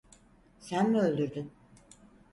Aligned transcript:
Sen 0.59 0.89
mi 0.91 0.99
öldürdün? 0.99 1.51